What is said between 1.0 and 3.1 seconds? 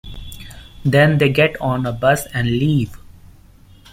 they get on a bus and leave.